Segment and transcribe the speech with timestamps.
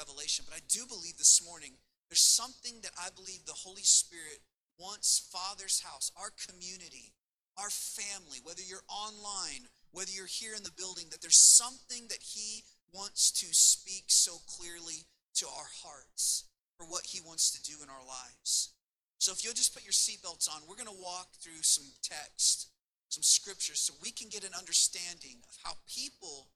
[0.00, 0.48] revelation.
[0.48, 1.76] But I do believe this morning
[2.08, 4.40] there's something that I believe the Holy Spirit
[4.80, 7.12] wants Father's house, our community,
[7.60, 12.24] our family, whether you're online, whether you're here in the building, that there's something that
[12.24, 12.64] He
[12.96, 15.04] wants to speak so clearly
[15.36, 18.72] to our hearts for what He wants to do in our lives.
[19.18, 22.72] So if you'll just put your seatbelts on, we're going to walk through some text,
[23.10, 26.48] some scriptures, so we can get an understanding of how people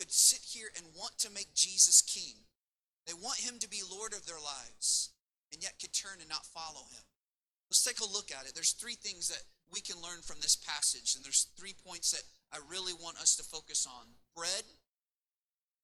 [0.00, 2.34] could sit here and want to make Jesus king.
[3.08, 5.16] They want him to be Lord of their lives,
[5.50, 7.08] and yet could turn and not follow him.
[7.72, 8.52] Let's take a look at it.
[8.54, 12.28] There's three things that we can learn from this passage, and there's three points that
[12.52, 14.64] I really want us to focus on bread,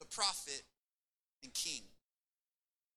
[0.01, 0.69] the prophet,
[1.43, 1.89] and king.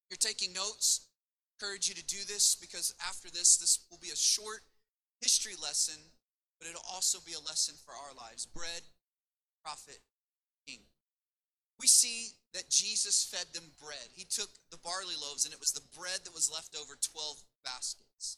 [0.10, 1.08] You're taking notes.
[1.08, 4.62] I Encourage you to do this because after this, this will be a short
[5.22, 5.98] history lesson,
[6.60, 8.46] but it'll also be a lesson for our lives.
[8.46, 8.84] Bread,
[9.64, 10.00] prophet,
[10.68, 10.82] king.
[11.80, 14.10] We see that Jesus fed them bread.
[14.14, 17.38] He took the barley loaves, and it was the bread that was left over 12
[17.64, 18.38] baskets.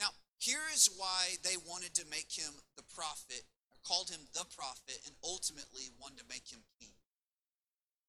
[0.00, 0.08] Now,
[0.38, 3.44] here is why they wanted to make him the prophet
[3.84, 6.92] called him the prophet, and ultimately wanted to make him king.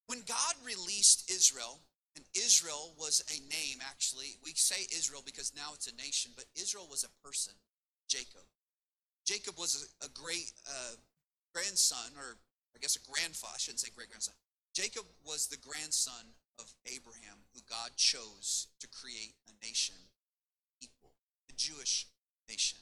[0.06, 1.80] When God released Israel,
[2.14, 4.36] and Israel was a name, actually.
[4.44, 7.54] We say Israel because now it's a nation, but Israel was a person,
[8.06, 8.44] Jacob.
[9.24, 11.00] Jacob was a, a great uh,
[11.54, 12.36] grandson, or
[12.74, 14.34] I guess a grandfather, I shouldn't say great grandson.
[14.74, 19.96] Jacob was the grandson of Abraham, who God chose to create a nation,
[20.80, 21.12] equal,
[21.46, 22.06] the Jewish
[22.48, 22.78] nation.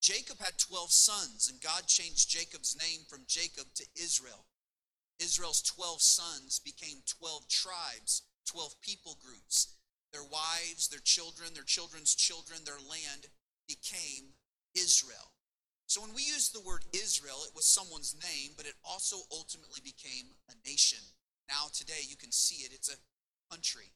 [0.00, 4.44] Jacob had 12 sons, and God changed Jacob's name from Jacob to Israel.
[5.18, 9.76] Israel's 12 sons became 12 tribes, 12 people groups.
[10.12, 13.26] Their wives, their children, their children's children, their land
[13.66, 14.34] became
[14.74, 15.33] Israel.
[15.94, 19.78] So when we use the word Israel, it was someone's name, but it also ultimately
[19.78, 20.98] became a nation.
[21.46, 22.98] Now, today, you can see it, it's a
[23.54, 23.94] country.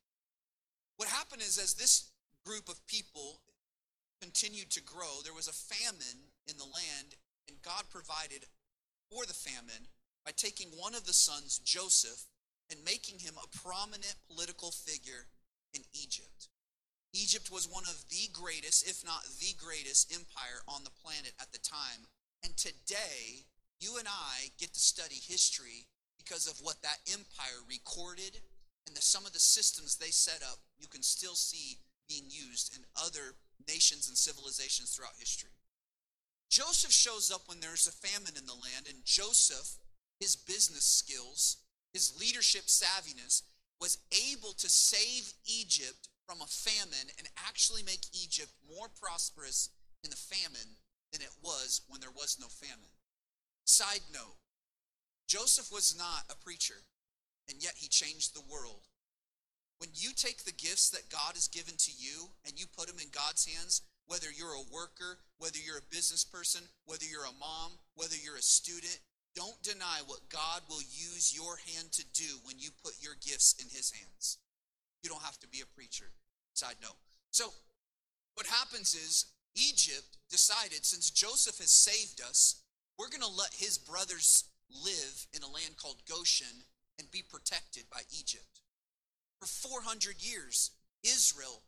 [0.96, 2.12] What happened is, as this
[2.46, 3.40] group of people
[4.22, 7.18] continued to grow, there was a famine in the land,
[7.48, 8.46] and God provided
[9.10, 9.90] for the famine
[10.24, 12.30] by taking one of the sons, Joseph,
[12.70, 15.26] and making him a prominent political figure
[15.74, 16.46] in Egypt.
[17.14, 21.52] Egypt was one of the greatest, if not the greatest, empire on the planet at
[21.52, 22.06] the time.
[22.44, 23.48] And today,
[23.80, 25.86] you and I get to study history
[26.18, 28.40] because of what that empire recorded
[28.86, 31.78] and the, some of the systems they set up, you can still see
[32.08, 33.36] being used in other
[33.68, 35.50] nations and civilizations throughout history.
[36.50, 39.76] Joseph shows up when there's a famine in the land, and Joseph,
[40.18, 41.58] his business skills,
[41.92, 43.42] his leadership savviness,
[43.80, 43.98] was
[44.32, 49.70] able to save Egypt from a famine and actually make Egypt more prosperous
[50.04, 50.76] in the famine
[51.10, 52.92] than it was when there was no famine.
[53.64, 54.36] Side note
[55.26, 56.84] Joseph was not a preacher,
[57.48, 58.88] and yet he changed the world.
[59.78, 63.00] When you take the gifts that God has given to you and you put them
[63.00, 67.40] in God's hands, whether you're a worker, whether you're a business person, whether you're a
[67.40, 68.98] mom, whether you're a student,
[69.36, 73.54] don't deny what God will use your hand to do when you put your gifts
[73.60, 74.38] in his hands.
[75.08, 76.04] You don't have to be a preacher.
[76.52, 76.98] Side note.
[77.30, 77.48] So,
[78.34, 79.24] what happens is
[79.56, 82.60] Egypt decided since Joseph has saved us,
[82.98, 86.64] we're going to let his brothers live in a land called Goshen
[86.98, 88.60] and be protected by Egypt.
[89.40, 90.72] For 400 years,
[91.02, 91.62] Israel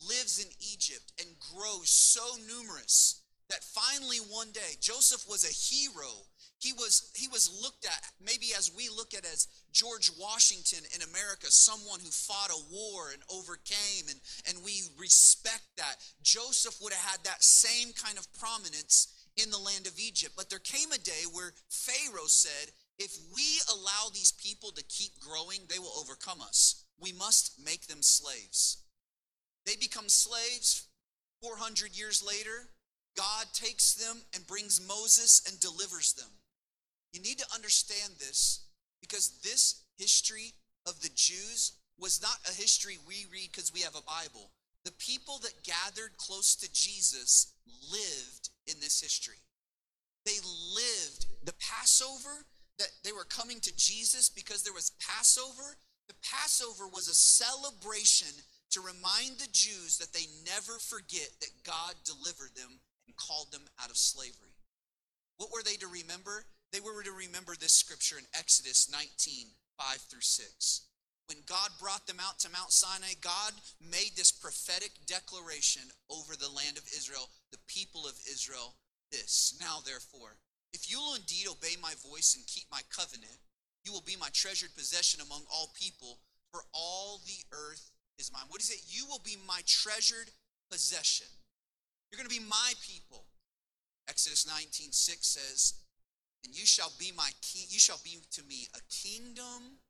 [0.00, 3.20] lives in Egypt and grows so numerous
[3.50, 6.24] that finally one day Joseph was a hero.
[6.58, 11.02] He was he was looked at maybe as we look at as George Washington in
[11.02, 15.96] America, someone who fought a war and overcame and and we respect that.
[16.22, 20.32] Joseph would have had that same kind of prominence in the land of Egypt.
[20.34, 25.20] But there came a day where Pharaoh said, if we allow these people to keep
[25.20, 28.78] growing, they will overcome us we must make them slaves.
[29.64, 30.88] They become slaves
[31.42, 32.68] 400 years later.
[33.16, 36.28] God takes them and brings Moses and delivers them.
[37.16, 38.66] You need to understand this
[39.00, 40.52] because this history
[40.86, 44.50] of the Jews was not a history we read because we have a Bible.
[44.84, 47.54] The people that gathered close to Jesus
[47.90, 49.40] lived in this history.
[50.26, 50.36] They
[50.74, 52.44] lived the Passover
[52.78, 55.76] that they were coming to Jesus because there was Passover
[56.08, 58.30] the Passover was a celebration
[58.70, 63.62] to remind the Jews that they never forget that God delivered them and called them
[63.82, 64.54] out of slavery.
[65.38, 66.44] What were they to remember?
[66.76, 69.48] They were to remember this scripture in Exodus 19
[69.80, 70.82] 5 through 6.
[71.24, 76.52] When God brought them out to Mount Sinai, God made this prophetic declaration over the
[76.52, 78.76] land of Israel, the people of Israel,
[79.10, 79.56] this.
[79.58, 80.36] Now, therefore,
[80.76, 83.40] if you will indeed obey my voice and keep my covenant,
[83.84, 86.20] you will be my treasured possession among all people,
[86.52, 87.88] for all the earth
[88.18, 88.48] is mine.
[88.48, 88.84] What is it?
[88.84, 90.28] You will be my treasured
[90.70, 91.32] possession.
[92.12, 93.24] You're going to be my people.
[94.08, 95.85] Exodus 19 6 says,
[96.46, 99.82] And you shall be my king, you shall be to me a kingdom,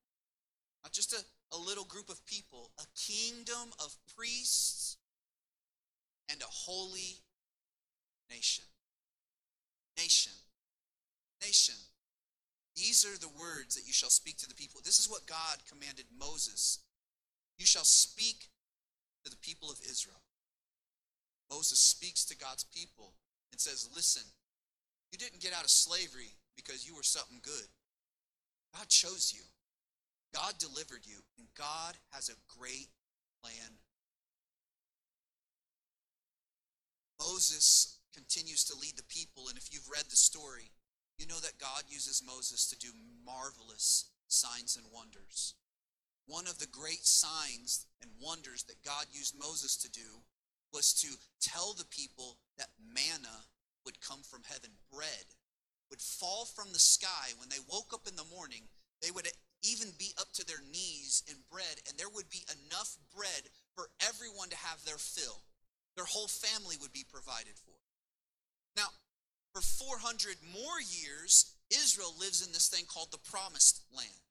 [0.83, 1.21] not just a,
[1.55, 4.97] a little group of people, a kingdom of priests
[6.31, 7.21] and a holy
[8.31, 8.65] nation.
[9.99, 10.33] Nation.
[11.43, 11.75] Nation.
[12.75, 14.81] These are the words that you shall speak to the people.
[14.83, 16.79] This is what God commanded Moses.
[17.59, 18.49] You shall speak
[19.25, 20.23] to the people of Israel.
[21.51, 23.13] Moses speaks to God's people
[23.53, 24.23] and says, Listen,
[25.13, 27.69] you didn't get out of slavery because you were something good.
[28.75, 29.43] God chose you,
[30.35, 32.89] God delivered you, and God has a great
[33.43, 33.79] plan.
[37.21, 40.71] Moses continues to lead the people, and if you've read the story,
[41.19, 42.93] you know that God uses Moses to do
[43.25, 45.55] marvelous signs and wonders.
[46.27, 50.25] One of the great signs and wonders that God used Moses to do
[50.73, 51.09] was to
[51.41, 53.47] tell the people that manna
[53.85, 55.25] would come from heaven, bread
[55.91, 57.33] would fall from the sky.
[57.39, 58.69] When they woke up in the morning,
[59.03, 59.29] they would
[59.63, 63.89] even be up to their knees in bread, and there would be enough bread for
[64.01, 65.43] everyone to have their fill.
[65.97, 67.77] Their whole family would be provided for.
[68.77, 68.89] Now,
[69.53, 74.27] for 400 more years, Israel lives in this thing called the promised land.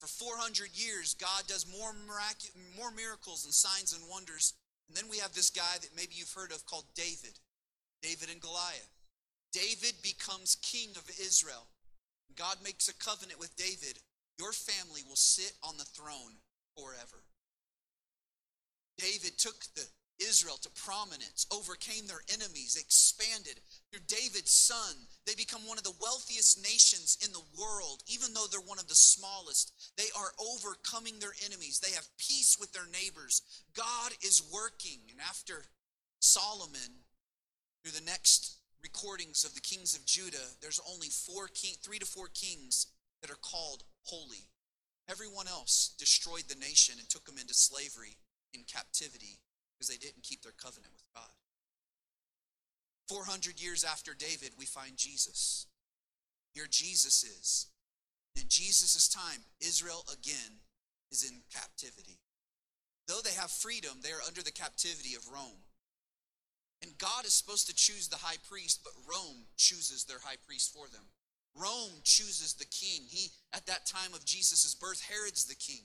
[0.00, 4.54] For 400 years, God does more, mirac- more miracles and signs and wonders.
[4.88, 7.38] And then we have this guy that maybe you've heard of called David,
[8.02, 8.90] David and Goliath.
[9.52, 11.66] David becomes king of Israel.
[12.36, 13.98] God makes a covenant with David.
[14.38, 16.40] Your family will sit on the throne
[16.76, 17.22] forever.
[18.96, 19.86] David took the
[20.20, 23.60] Israel to prominence, overcame their enemies, expanded.
[23.90, 24.94] Through David's son,
[25.26, 28.88] they become one of the wealthiest nations in the world, even though they're one of
[28.88, 29.72] the smallest.
[29.96, 33.42] They are overcoming their enemies, they have peace with their neighbors.
[33.74, 35.00] God is working.
[35.10, 35.64] And after
[36.20, 37.04] Solomon,
[37.82, 42.06] through the next recordings of the kings of Judah, there's only four king, three to
[42.06, 42.86] four kings
[43.20, 44.48] that are called holy.
[45.08, 48.16] Everyone else destroyed the nation and took them into slavery
[48.54, 49.38] in captivity
[49.74, 51.30] because they didn't keep their covenant with God.
[53.08, 55.66] 400 years after David, we find Jesus.
[56.54, 57.66] Here Jesus is.
[58.36, 60.60] In Jesus' time, Israel again
[61.10, 62.20] is in captivity.
[63.08, 65.61] Though they have freedom, they are under the captivity of Rome.
[66.82, 70.74] And God is supposed to choose the high priest, but Rome chooses their high priest
[70.74, 71.04] for them.
[71.54, 73.02] Rome chooses the king.
[73.08, 75.84] He, at that time of Jesus' birth, Herod's the king.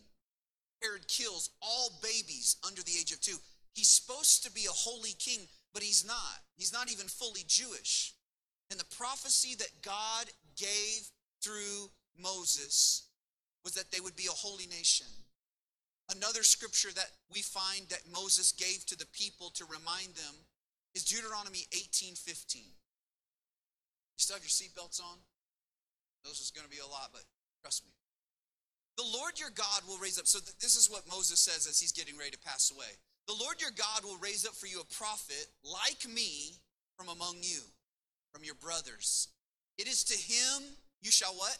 [0.81, 3.37] Herod kills all babies under the age of two.
[3.73, 5.41] He's supposed to be a holy king,
[5.73, 6.41] but he's not.
[6.55, 8.13] He's not even fully Jewish.
[8.71, 10.27] And the prophecy that God
[10.57, 11.09] gave
[11.41, 11.89] through
[12.19, 13.07] Moses
[13.63, 15.07] was that they would be a holy nation.
[16.09, 20.35] Another scripture that we find that Moses gave to the people to remind them
[20.95, 22.63] is Deuteronomy 18:15.
[22.63, 25.19] You still have your seatbelts on?
[26.23, 27.23] Those is going to be a lot, but
[27.61, 27.91] trust me.
[28.97, 30.25] The Lord your God will raise up.
[30.25, 32.97] So th- this is what Moses says as he's getting ready to pass away.
[33.27, 36.57] The Lord your God will raise up for you a prophet like me
[36.97, 37.61] from among you,
[38.33, 39.27] from your brothers.
[39.77, 40.63] It is to him
[41.01, 41.57] you shall what?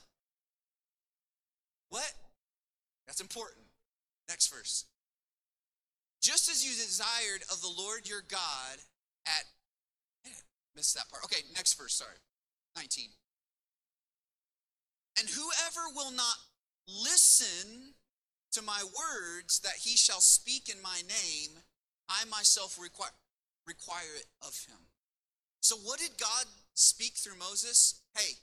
[1.89, 2.11] What?
[3.05, 3.65] That's important.
[4.27, 4.85] Next verse.
[6.21, 8.77] Just as you desired of the Lord your God
[9.37, 10.31] at
[10.75, 11.23] missed that part.
[11.25, 12.17] Okay, next verse, sorry.
[12.75, 13.09] 19.
[15.19, 16.37] And whoever will not
[16.87, 17.93] listen
[18.51, 21.63] to my words that he shall speak in my name,
[22.07, 23.11] I myself require,
[23.65, 24.77] require it of him.
[25.59, 28.01] So, what did God speak through Moses?
[28.15, 28.33] Hey,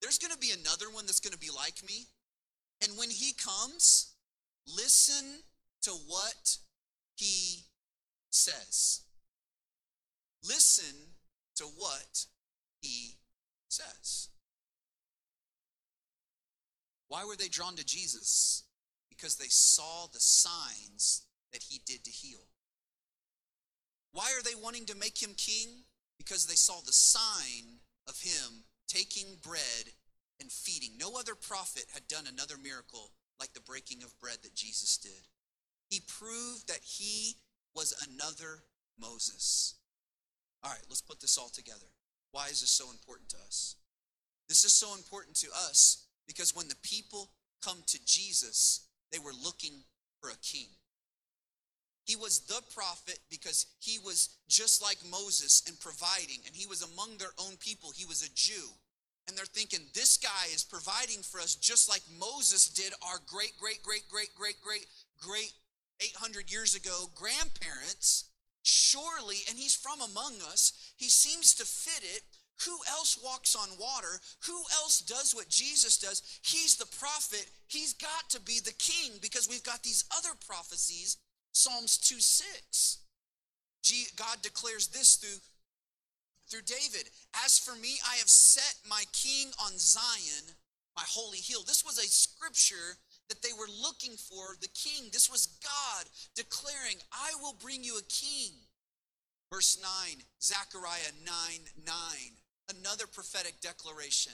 [0.00, 2.06] there's going to be another one that's going to be like me.
[2.82, 4.12] And when he comes,
[4.66, 5.40] listen
[5.82, 6.58] to what
[7.16, 7.64] he
[8.30, 9.00] says.
[10.46, 10.94] Listen
[11.56, 12.26] to what
[12.80, 13.16] he
[13.68, 14.28] says.
[17.08, 18.64] Why were they drawn to Jesus?
[19.08, 21.22] Because they saw the signs
[21.52, 22.46] that he did to heal.
[24.12, 25.68] Why are they wanting to make him king?
[26.18, 29.92] Because they saw the sign of him taking bread
[30.40, 30.98] and feeding.
[30.98, 33.10] No other prophet had done another miracle
[33.40, 35.28] like the breaking of bread that Jesus did.
[35.88, 37.36] He proved that he
[37.74, 38.62] was another
[38.98, 39.74] Moses.
[40.64, 41.86] All right, let's put this all together.
[42.32, 43.76] Why is this so important to us?
[44.48, 47.30] This is so important to us because when the people
[47.62, 49.84] come to Jesus, they were looking
[50.20, 50.68] for a king.
[52.04, 56.82] He was the prophet because he was just like Moses in providing, and he was
[56.82, 57.92] among their own people.
[57.94, 58.68] He was a Jew.
[59.26, 63.52] And they're thinking, this guy is providing for us just like Moses did our great,
[63.58, 64.86] great, great, great, great, great,
[65.18, 65.52] great
[66.00, 68.28] 800 years ago grandparents.
[68.64, 72.22] Surely, and he's from among us, he seems to fit it.
[72.66, 74.20] Who else walks on water?
[74.46, 76.22] Who else does what Jesus does?
[76.42, 77.46] He's the prophet.
[77.68, 81.18] He's got to be the king because we've got these other prophecies
[81.54, 82.98] Psalms 2 6.
[84.16, 85.38] God declares this through,
[86.50, 87.10] through David
[87.44, 90.56] As for me, I have set my king on Zion,
[90.96, 91.62] my holy hill.
[91.62, 95.08] This was a scripture that they were looking for the king.
[95.12, 96.04] This was God
[96.34, 98.52] declaring, I will bring you a king.
[99.52, 101.34] Verse 9, Zechariah 9
[101.86, 101.94] 9,
[102.78, 104.32] another prophetic declaration.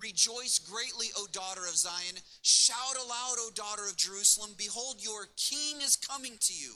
[0.00, 2.16] Rejoice greatly, O daughter of Zion.
[2.42, 4.50] Shout aloud, O daughter of Jerusalem.
[4.56, 6.74] Behold, your king is coming to you.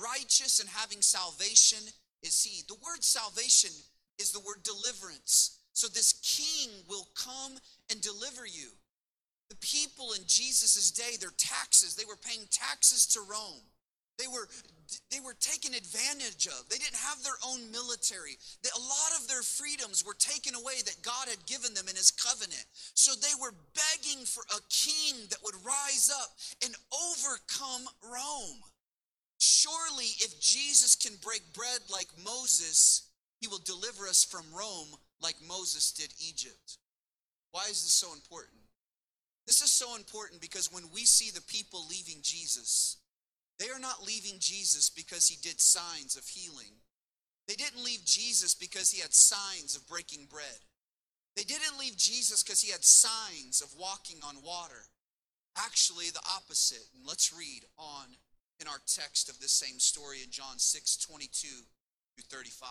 [0.00, 1.80] Righteous and having salvation
[2.22, 2.62] is he.
[2.68, 3.70] The word salvation
[4.18, 5.58] is the word deliverance.
[5.72, 7.58] So this king will come
[7.90, 8.70] and deliver you.
[9.52, 13.60] The people in Jesus' day, their taxes, they were paying taxes to Rome.
[14.16, 14.48] They were
[15.10, 16.68] they were taken advantage of.
[16.68, 18.40] They didn't have their own military.
[18.64, 22.10] A lot of their freedoms were taken away that God had given them in his
[22.10, 22.64] covenant.
[22.94, 26.32] So they were begging for a king that would rise up
[26.64, 28.60] and overcome Rome.
[29.36, 33.08] Surely, if Jesus can break bread like Moses,
[33.40, 36.78] he will deliver us from Rome like Moses did Egypt.
[37.52, 38.61] Why is this so important?
[39.52, 42.96] This is so important because when we see the people leaving Jesus,
[43.58, 46.72] they are not leaving Jesus because he did signs of healing.
[47.46, 50.64] They didn't leave Jesus because he had signs of breaking bread.
[51.36, 54.88] They didn't leave Jesus because he had signs of walking on water.
[55.58, 56.88] Actually, the opposite.
[56.96, 58.06] And let's read on
[58.58, 61.46] in our text of this same story in John 6 22
[62.16, 62.70] through 35.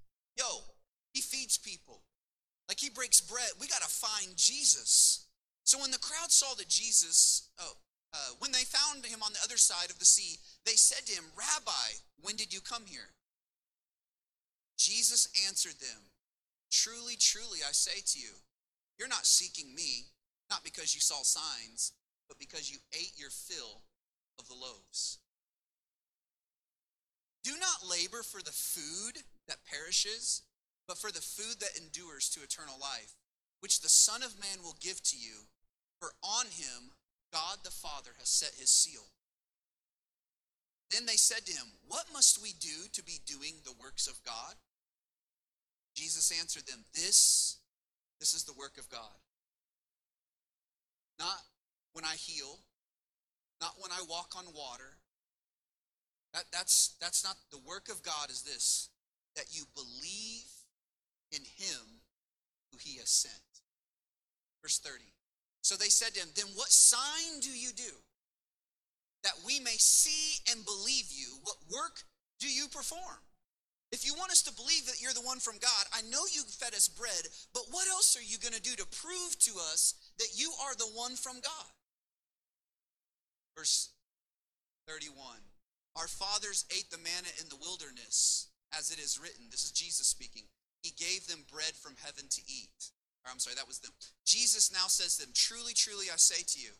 [0.37, 0.63] Yo,
[1.13, 2.01] he feeds people.
[2.67, 3.51] Like he breaks bread.
[3.59, 5.27] We got to find Jesus.
[5.63, 7.73] So when the crowd saw that Jesus, oh,
[8.13, 11.13] uh, when they found him on the other side of the sea, they said to
[11.13, 13.13] him, Rabbi, when did you come here?
[14.77, 16.09] Jesus answered them,
[16.71, 18.31] Truly, truly, I say to you,
[18.97, 20.05] you're not seeking me,
[20.49, 21.93] not because you saw signs,
[22.27, 23.81] but because you ate your fill
[24.39, 25.19] of the loaves.
[27.43, 30.43] Do not labor for the food that perishes,
[30.87, 33.13] but for the food that endures to eternal life,
[33.59, 35.47] which the Son of Man will give to you,
[35.99, 36.91] for on him
[37.31, 39.07] God the Father has set his seal.
[40.91, 44.21] Then they said to him, What must we do to be doing the works of
[44.25, 44.55] God?
[45.95, 47.57] Jesus answered them, This,
[48.19, 49.21] this is the work of God.
[51.19, 51.39] Not
[51.93, 52.59] when I heal,
[53.61, 54.97] not when I walk on water.
[56.33, 58.89] That, that's, that's not the work of God is this
[59.35, 60.49] that you believe
[61.31, 62.01] in him
[62.71, 63.33] who he has sent.
[64.61, 65.03] Verse 30.
[65.61, 67.93] So they said to him, Then what sign do you do
[69.23, 71.37] that we may see and believe you?
[71.43, 72.03] What work
[72.39, 73.21] do you perform?
[73.91, 76.43] If you want us to believe that you're the one from God, I know you
[76.47, 79.95] fed us bread, but what else are you going to do to prove to us
[80.17, 81.71] that you are the one from God?
[83.57, 83.89] Verse
[84.87, 85.15] 31
[85.97, 88.47] Our fathers ate the manna in the wilderness,
[88.77, 89.47] as it is written.
[89.49, 90.43] This is Jesus speaking.
[90.81, 92.91] He gave them bread from heaven to eat.
[93.23, 93.93] Or I'm sorry, that was them.
[94.25, 96.73] Jesus now says to them, Truly, truly, I say to you,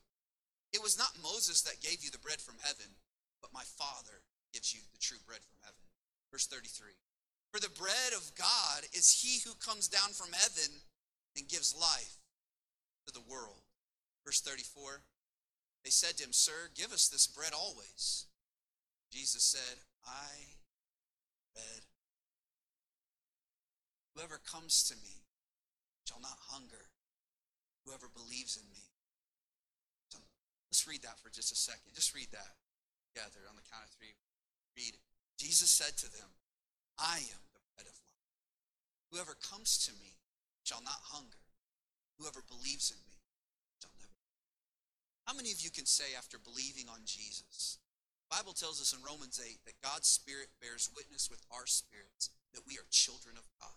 [0.74, 2.98] it was not Moses that gave you the bread from heaven,
[3.42, 5.84] but my Father gives you the true bread from heaven.
[6.32, 6.96] Verse 33
[7.52, 10.82] For the bread of God is he who comes down from heaven
[11.36, 12.24] and gives life
[13.06, 13.68] to the world.
[14.26, 15.04] Verse 34
[15.84, 18.26] They said to him, Sir, give us this bread always.
[19.12, 20.61] Jesus said, I
[21.54, 21.84] bread.
[24.16, 25.26] Whoever comes to me
[26.08, 26.92] shall not hunger.
[27.86, 28.92] Whoever believes in me.
[30.10, 30.20] So
[30.70, 31.96] let's read that for just a second.
[31.96, 32.60] Just read that
[33.10, 34.14] together on the count of three.
[34.78, 34.96] Read.
[35.40, 36.38] Jesus said to them,
[37.00, 38.30] I am the bread of life.
[39.10, 40.22] Whoever comes to me
[40.64, 41.42] shall not hunger.
[42.20, 43.18] Whoever believes in me
[43.82, 44.22] shall never.
[45.26, 47.81] How many of you can say after believing on Jesus?
[48.32, 52.64] Bible tells us in Romans 8 that God's Spirit bears witness with our spirits that
[52.66, 53.76] we are children of God.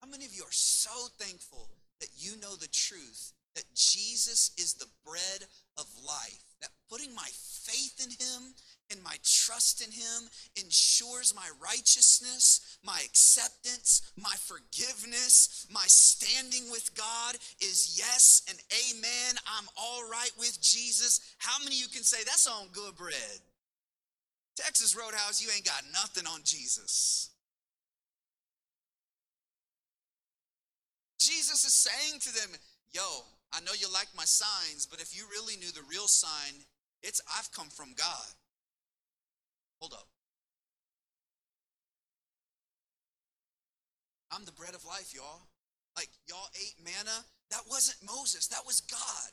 [0.00, 1.68] How many of you are so thankful
[1.98, 5.42] that you know the truth that Jesus is the bread
[5.76, 8.54] of life, that putting my faith in him
[8.90, 16.94] and my trust in him ensures my righteousness, my acceptance, my forgiveness, my standing with
[16.94, 19.34] God is yes and amen.
[19.58, 21.34] I'm all right with Jesus.
[21.38, 23.40] How many of you can say that's on good bread?
[24.58, 27.30] Texas Roadhouse, you ain't got nothing on Jesus.
[31.20, 32.58] Jesus is saying to them,
[32.90, 33.02] Yo,
[33.52, 36.54] I know you like my signs, but if you really knew the real sign,
[37.02, 38.34] it's I've come from God.
[39.80, 40.08] Hold up.
[44.32, 45.42] I'm the bread of life, y'all.
[45.96, 47.24] Like, y'all ate manna.
[47.50, 49.30] That wasn't Moses, that was God.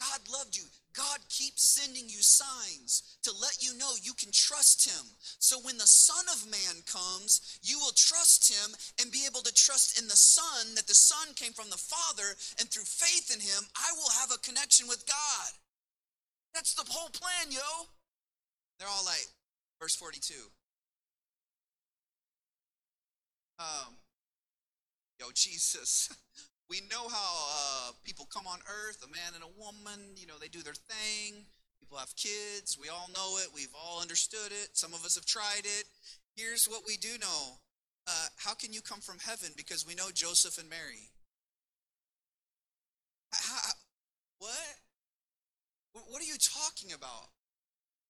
[0.00, 0.64] God loved you.
[0.94, 5.06] God keeps sending you signs to let you know you can trust Him.
[5.38, 9.54] So when the Son of Man comes, you will trust Him and be able to
[9.54, 13.40] trust in the Son, that the Son came from the Father, and through faith in
[13.40, 15.50] Him, I will have a connection with God.
[16.54, 17.86] That's the whole plan, yo.
[18.78, 19.26] They're all like,
[19.80, 20.34] verse 42.
[23.58, 23.94] Um,
[25.20, 26.10] yo, Jesus.
[26.68, 30.38] we know how uh, people come on earth, a man and a woman, you know,
[30.40, 31.44] they do their thing.
[31.80, 32.76] People have kids.
[32.80, 33.48] We all know it.
[33.54, 34.76] We've all understood it.
[34.76, 35.84] Some of us have tried it.
[36.36, 37.58] Here's what we do know.
[38.06, 39.50] Uh, how can you come from heaven?
[39.56, 41.10] Because we know Joseph and Mary.
[43.32, 43.72] How,
[44.38, 44.50] what?
[45.92, 47.28] What are you talking about?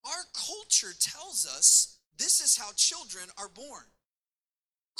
[0.04, 3.86] Our culture tells us this is how children are born.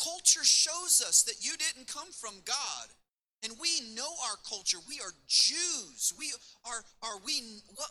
[0.03, 2.88] Culture shows us that you didn't come from God.
[3.44, 4.79] And we know our culture.
[4.88, 6.12] We are Jews.
[6.18, 6.33] We
[6.66, 7.90] are, are we, what,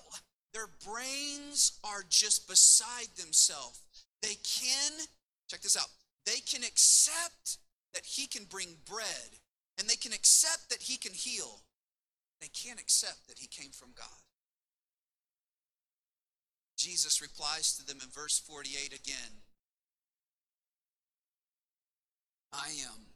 [0.54, 3.82] their brains are just beside themselves.
[4.22, 4.92] They can,
[5.48, 5.88] check this out,
[6.26, 7.58] they can accept
[7.94, 9.40] that he can bring bread
[9.78, 11.62] and they can accept that he can heal.
[12.42, 14.08] They can't accept that he came from God.
[16.78, 19.42] Jesus replies to them in verse 48 again
[22.54, 23.07] I am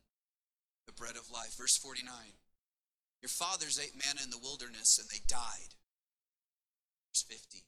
[1.02, 1.58] bread of life.
[1.58, 2.06] Verse 49.
[3.26, 5.74] Your fathers ate manna in the wilderness and they died.
[7.10, 7.66] Verse 50.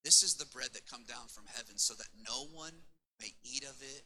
[0.00, 2.88] This is the bread that come down from heaven so that no one
[3.20, 4.04] may eat of it,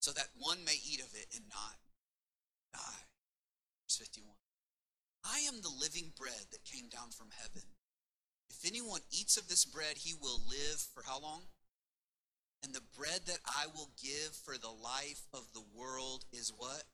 [0.00, 1.80] so that one may eat of it and not
[2.76, 3.08] die.
[3.88, 4.36] Verse 51.
[5.24, 7.76] I am the living bread that came down from heaven.
[8.48, 11.42] If anyone eats of this bread, he will live for how long?
[12.64, 16.84] And the bread that I will give for the life of the world is what?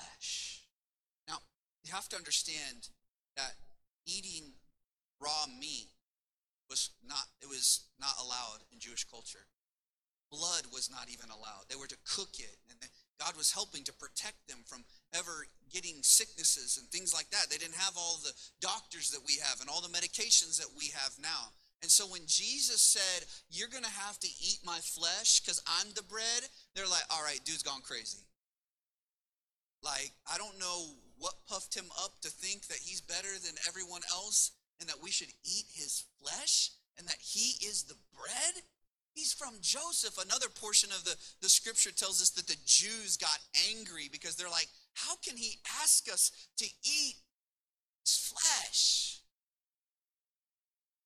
[0.00, 0.62] Flesh.
[1.28, 1.38] Now,
[1.84, 2.88] you have to understand
[3.36, 3.52] that
[4.06, 4.52] eating
[5.20, 5.88] raw meat
[6.68, 9.44] was not it was not allowed in Jewish culture.
[10.30, 11.66] Blood was not even allowed.
[11.68, 12.78] They were to cook it and
[13.18, 17.50] God was helping to protect them from ever getting sicknesses and things like that.
[17.50, 20.86] They didn't have all the doctors that we have and all the medications that we
[20.94, 21.52] have now.
[21.82, 25.92] And so when Jesus said, You're going to have to eat my flesh because I'm
[25.94, 28.24] the bread, they're like, All right, dude's gone crazy.
[29.82, 34.02] Like, I don't know what puffed him up to think that he's better than everyone
[34.10, 38.64] else and that we should eat his flesh and that he is the bread.
[39.14, 40.16] He's from Joseph.
[40.18, 43.38] Another portion of the, the scripture tells us that the Jews got
[43.70, 47.16] angry because they're like, How can he ask us to eat
[48.04, 49.20] his flesh?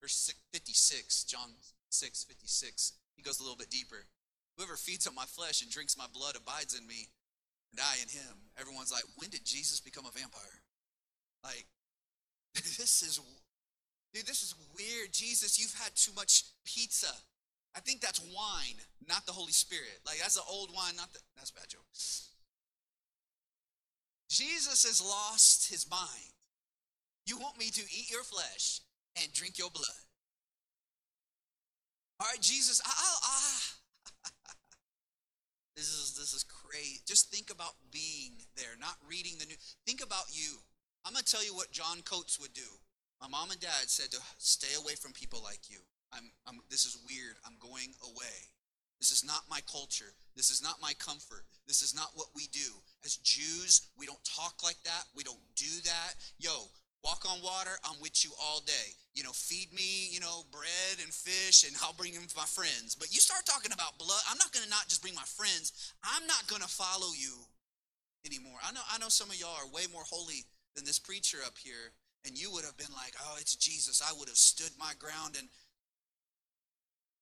[0.01, 1.49] Verse 56, John
[1.89, 4.05] 6, 56, he goes a little bit deeper.
[4.55, 7.07] Whoever feeds on my flesh and drinks my blood abides in me,
[7.79, 8.35] I in him.
[8.59, 10.61] Everyone's like, when did Jesus become a vampire?
[11.43, 11.65] Like,
[12.55, 13.19] this is,
[14.13, 15.11] dude, this is weird.
[15.11, 17.11] Jesus, you've had too much pizza.
[17.75, 19.99] I think that's wine, not the Holy Spirit.
[20.05, 21.83] Like, that's the old wine, not the, that's bad joke.
[24.29, 26.33] Jesus has lost his mind.
[27.25, 28.81] You want me to eat your flesh
[29.21, 30.05] and drink your blood.
[32.19, 34.31] All right, Jesus, I, I, I,
[35.75, 36.43] this is this is
[36.75, 37.01] crazy.
[37.05, 39.55] Just think about being there, not reading the new.
[39.85, 40.59] Think about you.
[41.05, 42.67] I'm gonna tell you what John Coates would do.
[43.21, 45.79] My mom and dad said to stay away from people like you.
[46.11, 47.35] I'm, I'm this is weird.
[47.45, 48.51] I'm going away.
[48.99, 50.13] This is not my culture.
[50.35, 51.45] This is not my comfort.
[51.67, 52.83] This is not what we do.
[53.03, 55.03] As Jews, we don't talk like that.
[55.15, 56.15] We don't do that.
[56.39, 56.51] Yo,
[57.05, 58.97] walk on water, I'm with you all day.
[59.13, 62.49] You know, feed me, you know, bread and fish, and I'll bring them to my
[62.49, 62.97] friends.
[62.97, 66.25] But you start talking about blood, I'm not gonna not just bring my friends, I'm
[66.25, 67.45] not gonna follow you
[68.25, 68.57] anymore.
[68.65, 71.61] I know, I know some of y'all are way more holy than this preacher up
[71.61, 71.93] here,
[72.25, 74.01] and you would have been like, oh, it's Jesus.
[74.01, 75.37] I would have stood my ground.
[75.37, 75.47] And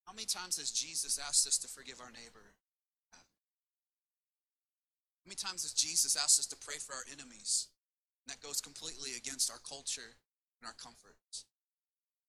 [0.07, 2.55] how many times has Jesus asked us to forgive our neighbor?
[3.11, 3.19] How
[5.27, 7.67] many times has Jesus asked us to pray for our enemies?
[8.23, 10.15] And that goes completely against our culture
[10.61, 11.45] and our comforts.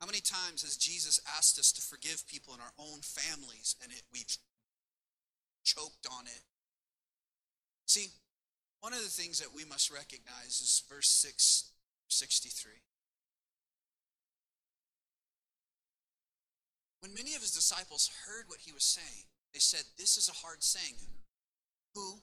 [0.01, 3.93] How many times has Jesus asked us to forgive people in our own families and
[3.93, 4.37] it, we've
[5.63, 6.43] choked on it?
[7.87, 8.09] See,
[8.81, 11.71] one of the things that we must recognize is verse 6,
[12.09, 12.73] 63.
[17.01, 20.41] When many of his disciples heard what he was saying, they said, This is a
[20.45, 20.97] hard saying.
[21.95, 22.19] Who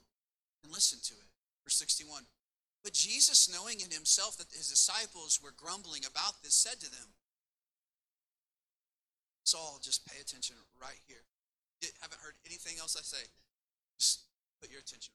[0.61, 1.29] can listen to it?
[1.63, 2.23] Verse 61.
[2.83, 7.13] But Jesus, knowing in himself that his disciples were grumbling about this, said to them,
[9.43, 11.23] Saul, just pay attention right here.
[11.81, 13.25] You haven't heard anything else I say.
[13.99, 14.21] Just
[14.59, 15.13] put your attention.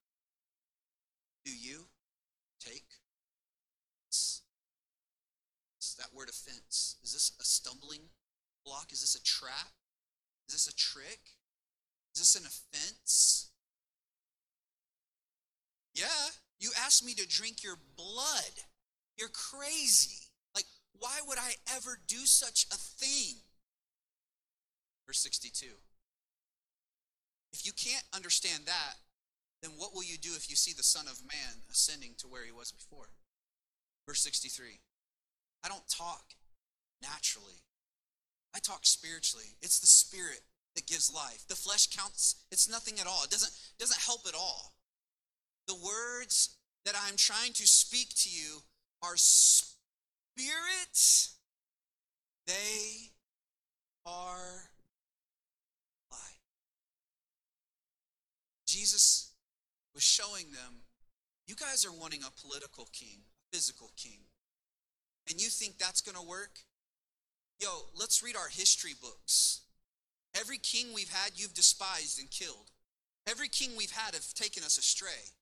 [1.44, 1.86] Do you
[2.60, 2.86] take
[5.96, 6.96] that word offense?
[7.02, 8.10] Is this a stumbling
[8.64, 8.92] block?
[8.92, 9.72] Is this a trap?
[10.48, 11.20] Is this a trick?
[12.14, 13.50] Is this an offense?
[15.94, 18.54] Yeah, you asked me to drink your blood.
[19.18, 20.28] You're crazy.
[20.54, 20.66] Like,
[20.98, 23.36] why would I ever do such a thing?
[25.06, 25.66] Verse 62.
[27.52, 28.94] If you can't understand that,
[29.62, 32.44] then what will you do if you see the Son of Man ascending to where
[32.44, 33.08] he was before?
[34.06, 34.80] Verse 63.
[35.64, 36.34] I don't talk
[37.02, 37.60] naturally,
[38.54, 39.56] I talk spiritually.
[39.60, 40.40] It's the Spirit
[40.74, 41.44] that gives life.
[41.48, 43.24] The flesh counts, it's nothing at all.
[43.24, 44.72] It doesn't, doesn't help at all.
[45.66, 48.62] The words that I'm trying to speak to you
[49.02, 49.68] are spirit,
[52.46, 53.10] they
[54.04, 54.70] are
[56.10, 56.40] life.
[58.66, 59.32] Jesus
[59.94, 60.82] was showing them,
[61.48, 64.18] you guys are wanting a political king, a physical king.
[65.28, 66.60] And you think that's going to work?
[67.60, 69.62] Yo, let's read our history books.
[70.38, 72.70] Every king we've had, you've despised and killed.
[73.28, 75.32] Every king we've had have taken us astray.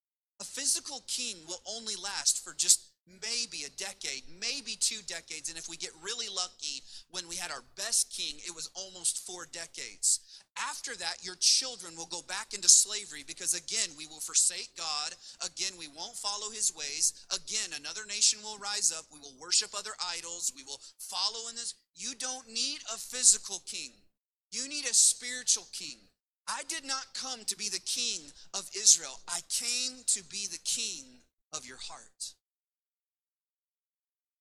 [0.41, 5.49] A physical king will only last for just maybe a decade, maybe two decades.
[5.49, 9.27] And if we get really lucky, when we had our best king, it was almost
[9.27, 10.21] four decades.
[10.57, 15.15] After that, your children will go back into slavery because again, we will forsake God.
[15.45, 17.13] Again, we won't follow his ways.
[17.35, 19.05] Again, another nation will rise up.
[19.13, 20.53] We will worship other idols.
[20.57, 21.75] We will follow in this.
[21.95, 23.93] You don't need a physical king,
[24.51, 25.99] you need a spiritual king.
[26.49, 30.63] I did not come to be the king of Israel, I came to be the
[30.65, 31.05] king
[31.53, 32.35] of your heart.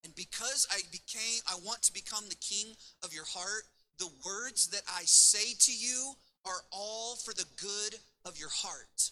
[0.04, 3.63] And because I became, I want to become the king of your heart,
[4.00, 9.12] the words that I say to you are all for the good of your heart.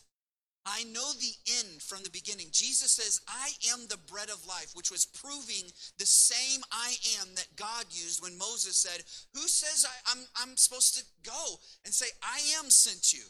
[0.66, 2.48] I know the end from the beginning.
[2.52, 5.66] Jesus says, I am the bread of life, which was proving
[5.98, 9.02] the same I am that God used when Moses said,
[9.34, 13.26] Who says I, am I'm, I'm supposed to go and say, I am sent you?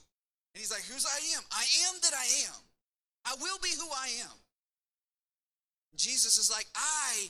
[0.53, 1.43] And he's like, Who's I am?
[1.51, 2.61] I am that I am.
[3.25, 4.37] I will be who I am.
[5.95, 7.29] Jesus is like, I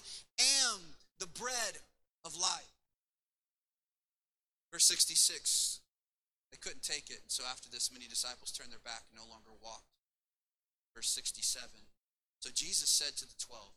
[0.66, 0.80] am
[1.20, 1.78] the bread
[2.26, 2.74] of life.
[4.72, 5.81] Verse 66.
[6.52, 7.24] They couldn't take it.
[7.24, 9.96] And so after this, many disciples turned their back and no longer walked.
[10.94, 11.64] Verse 67.
[12.40, 13.72] So Jesus said to the twelve,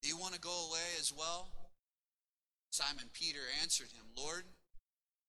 [0.00, 1.48] Do you want to go away as well?
[2.70, 4.44] Simon Peter answered him, Lord,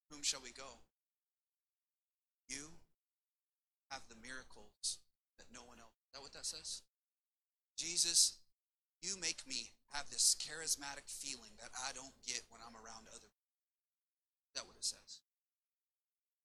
[0.09, 0.83] whom shall we go?
[2.47, 2.79] You
[3.91, 4.99] have the miracles
[5.37, 5.97] that no one else.
[6.07, 6.81] Is that what that says?
[7.77, 8.37] Jesus,
[9.01, 13.31] you make me have this charismatic feeling that I don't get when I'm around other
[13.33, 13.57] people.
[14.51, 15.21] Is that what it says?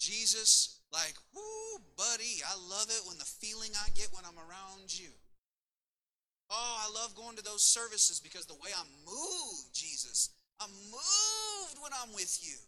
[0.04, 4.92] Jesus, like, whoo, buddy, I love it when the feeling I get when I'm around
[4.92, 5.08] you.
[6.50, 10.28] Oh, I love going to those services because the way I'm moved, Jesus.
[10.60, 12.60] I'm moved when I'm with you.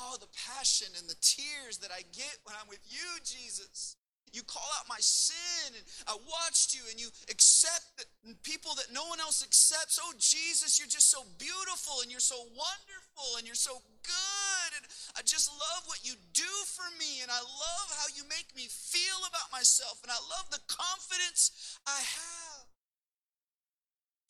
[0.00, 3.94] Oh, the passion and the tears that I get when I'm with you, Jesus.
[4.32, 8.08] You call out my sin, and I watched you, and you accept
[8.42, 10.00] people that no one else accepts.
[10.00, 14.70] Oh, Jesus, you're just so beautiful, and you're so wonderful, and you're so good.
[14.80, 18.48] And I just love what you do for me, and I love how you make
[18.56, 22.72] me feel about myself, and I love the confidence I have.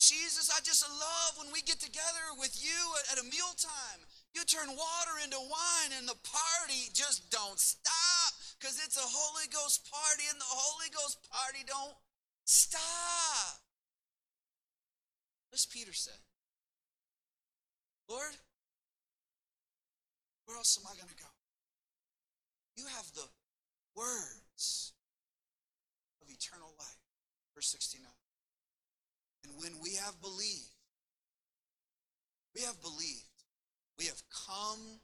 [0.03, 2.75] Jesus, I just love when we get together with you
[3.07, 4.03] at, a mealtime.
[4.35, 8.12] You turn water into wine, and the party just don't stop
[8.63, 11.97] because it's a Holy Ghost party and the Holy Ghost party don't
[12.45, 13.59] stop.
[15.51, 16.15] What's Peter said?
[18.09, 18.31] Lord,
[20.45, 21.27] where else am I going to go?
[22.77, 23.27] You have the
[23.97, 24.93] words
[26.21, 27.03] of eternal life.
[27.55, 28.07] Verse 69.
[29.43, 30.71] And when we have believed,
[32.55, 33.43] we have believed,
[33.99, 35.01] we have come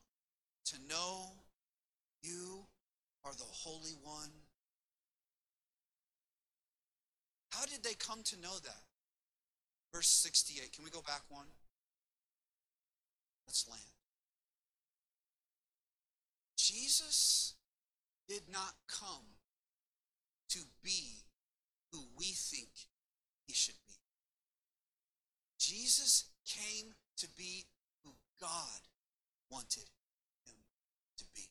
[0.67, 1.33] to know
[2.23, 2.68] you
[3.29, 4.31] are the Holy One.
[7.51, 8.83] How did they come to know that?
[9.93, 10.73] Verse 68.
[10.73, 11.45] Can we go back one?
[13.45, 13.81] Let's land.
[16.57, 17.55] Jesus
[18.27, 19.37] did not come
[20.49, 21.23] to be
[21.91, 22.69] who we think
[23.47, 23.95] he should be.
[25.59, 27.65] Jesus came to be
[28.03, 28.81] who God
[29.51, 29.89] wanted
[30.45, 30.55] him
[31.17, 31.49] to be.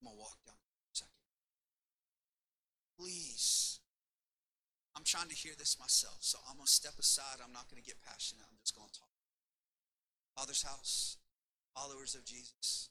[0.00, 1.12] I'm going to walk down for a second.
[2.98, 3.80] Please.
[4.96, 7.42] I'm trying to hear this myself, so I'm going to step aside.
[7.42, 8.46] I'm not going to get passionate.
[8.46, 9.10] I'm just going to talk.
[10.38, 11.18] Father's house,
[11.74, 12.90] followers of Jesus,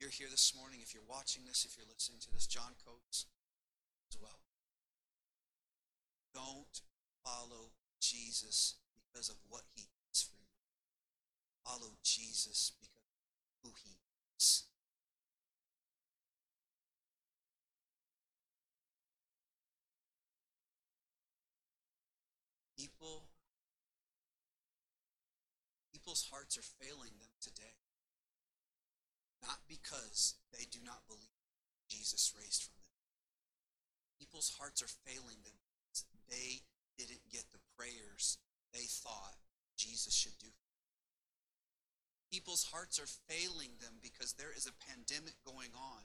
[0.00, 0.80] you're here this morning.
[0.80, 3.28] If you're watching this, if you're listening to this, John Coates
[4.08, 4.40] as well.
[6.32, 6.80] Don't
[7.20, 10.48] follow Jesus because of what he does for you.
[11.68, 14.00] Follow Jesus because of who he
[14.38, 14.64] is.
[22.80, 23.24] People,
[26.10, 27.78] people's hearts are failing them today.
[29.46, 31.38] Not because they do not believe
[31.86, 33.06] Jesus raised from the dead.
[34.18, 35.54] People's hearts are failing them.
[35.86, 36.66] because They
[36.98, 38.42] didn't get the prayers
[38.74, 39.38] they thought
[39.78, 40.50] Jesus should do.
[42.34, 46.02] People's hearts are failing them because there is a pandemic going on.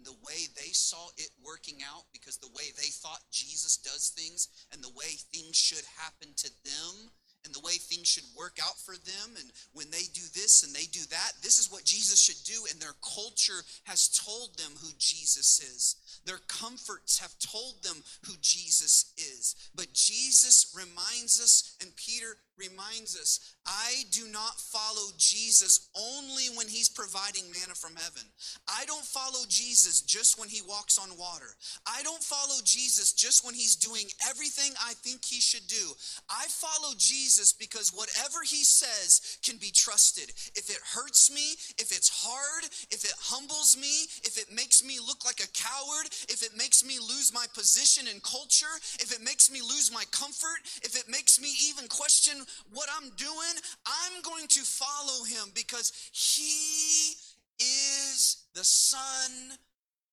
[0.00, 4.16] And the way they saw it working out, because the way they thought Jesus does
[4.16, 7.12] things and the way things should happen to them
[7.44, 9.36] and the way things should work out for them.
[9.38, 12.66] And when they do this and they do that, this is what Jesus should do.
[12.70, 15.96] And their culture has told them who Jesus is.
[16.24, 19.70] Their comforts have told them who Jesus is.
[19.74, 26.68] But Jesus reminds us, and Peter reminds us I do not follow Jesus only when
[26.68, 28.22] he's providing manna from heaven.
[28.68, 31.54] I don't follow Jesus just when he walks on water.
[31.86, 35.94] I don't follow Jesus just when he's doing everything I think he should do.
[36.28, 40.30] I follow Jesus because whatever he says can be trusted.
[40.54, 44.98] If it hurts me, if it's hard, if it humbles me, if it makes me
[44.98, 49.22] look like a coward, if it makes me lose my position in culture, if it
[49.22, 53.54] makes me lose my comfort, if it makes me even question what I'm doing,
[53.86, 57.16] I'm going to follow him because he
[57.58, 59.58] is the Son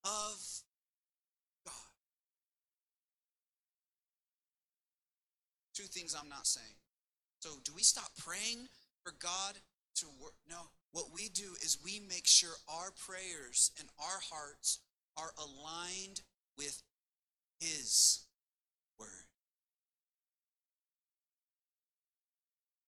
[0.03, 0.37] of
[1.65, 1.73] God.
[5.73, 6.78] Two things I'm not saying.
[7.39, 8.67] So, do we stop praying
[9.03, 9.55] for God
[9.95, 10.33] to work?
[10.49, 10.57] No.
[10.91, 14.79] What we do is we make sure our prayers and our hearts
[15.17, 16.21] are aligned
[16.57, 16.81] with
[17.59, 18.25] His
[18.99, 19.07] word.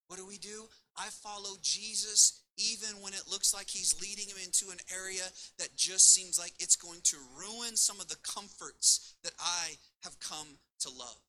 [0.08, 0.66] What do we do?
[0.98, 5.24] I follow Jesus even when it looks like he's leading him into an area
[5.58, 10.20] that just seems like it's going to ruin some of the comforts that I have
[10.20, 11.22] come to love.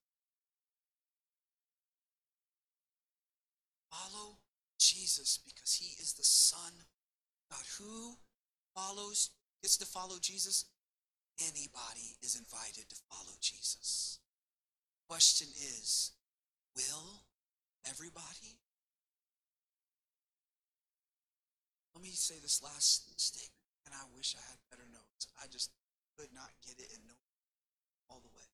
[3.93, 4.39] Follow
[4.81, 6.73] Jesus because he is the Son
[7.53, 7.67] God.
[7.79, 8.17] Who
[8.75, 9.31] follows,
[9.63, 10.65] gets to follow Jesus?
[11.41, 14.19] Anybody is invited to follow Jesus.
[15.09, 16.13] Question is,
[16.75, 17.25] will
[17.87, 18.57] everybody?
[21.95, 23.53] Let me say this last statement,
[23.85, 25.29] and I wish I had better notes.
[25.43, 25.71] I just
[26.19, 27.15] could not get it in no
[28.09, 28.53] all the way.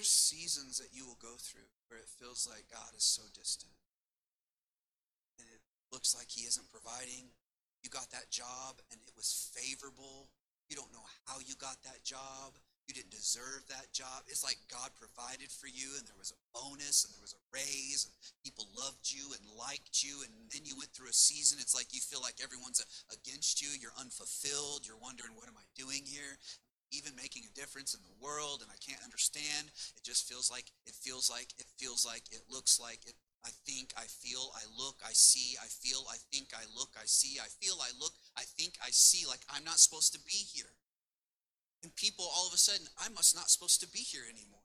[0.00, 3.76] There's seasons that you will go through where it feels like God is so distant.
[5.36, 5.60] And it
[5.92, 7.36] looks like He isn't providing.
[7.84, 10.32] You got that job and it was favorable.
[10.72, 12.56] You don't know how you got that job.
[12.88, 14.24] You didn't deserve that job.
[14.24, 17.44] It's like God provided for you, and there was a bonus, and there was a
[17.54, 20.24] raise, and people loved you and liked you.
[20.26, 21.60] And then you went through a season.
[21.60, 22.82] It's like you feel like everyone's
[23.12, 23.68] against you.
[23.76, 24.88] You're unfulfilled.
[24.88, 26.40] You're wondering, what am I doing here?
[26.90, 29.70] Even making a difference in the world, and I can't understand.
[29.96, 33.50] It just feels like, it feels like, it feels like, it looks like, it I
[33.64, 37.40] think, I feel, I look, I see, I feel, I think, I look, I see,
[37.40, 40.76] I feel, I look, I think, I see, like I'm not supposed to be here.
[41.82, 44.60] And people all of a sudden, I'm just not supposed to be here anymore.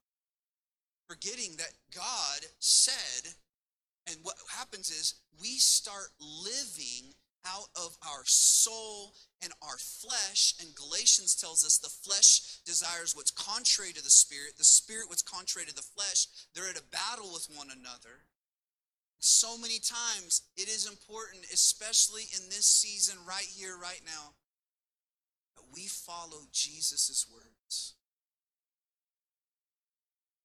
[1.08, 3.36] Forgetting that God said,
[4.08, 7.16] and what happens is we start living
[7.48, 10.54] out of our soul and our flesh.
[10.60, 15.22] And Galatians tells us the flesh desires what's contrary to the spirit, the spirit what's
[15.22, 16.28] contrary to the flesh.
[16.54, 18.26] They're at a battle with one another.
[19.20, 24.34] So many times it is important, especially in this season, right here, right now,
[25.56, 27.94] that we follow Jesus' words.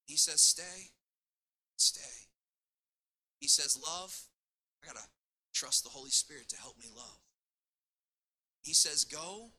[0.07, 0.91] He says, Stay,
[1.77, 2.29] stay.
[3.39, 4.23] He says, Love,
[4.83, 5.09] I got to
[5.53, 7.21] trust the Holy Spirit to help me love.
[8.63, 9.51] He says, Go,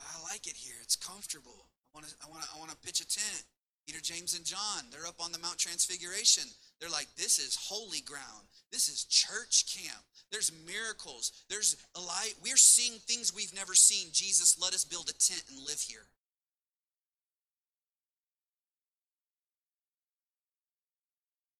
[0.00, 0.76] I like it here.
[0.82, 1.66] It's comfortable.
[1.94, 3.44] I want to I want to I want to pitch a tent.
[3.86, 6.42] Peter, James, and John, they're up on the Mount Transfiguration.
[6.80, 8.50] They're like, this is holy ground.
[8.72, 10.02] This is church camp.
[10.32, 11.44] There's miracles.
[11.48, 12.34] There's a light.
[12.42, 14.08] We're seeing things we've never seen.
[14.12, 16.02] Jesus, let us build a tent and live here.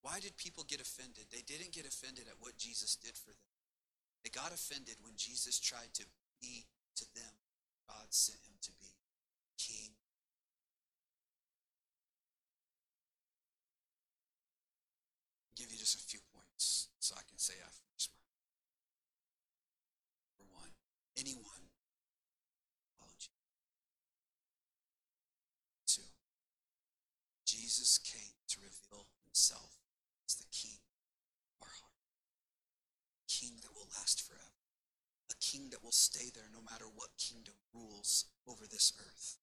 [0.06, 1.26] Why did people get offended?
[1.34, 3.50] They didn't get offended at what Jesus did for them.
[4.22, 6.06] They got offended when Jesus tried to
[6.40, 7.34] be to them.
[7.90, 8.94] God sent him to be
[9.58, 9.98] king.
[15.50, 18.22] I'll give you just a few points so I can say I finished my.
[20.38, 20.70] Number one,
[21.18, 21.66] anyone
[22.94, 23.42] follow Jesus.
[25.90, 26.06] Two,
[27.42, 29.82] Jesus came to reveal himself
[30.26, 30.82] as the king
[31.54, 32.02] of our heart.
[33.30, 34.58] King that will last forever.
[35.30, 39.38] A king that will stay there no matter what kingdom rules over this earth.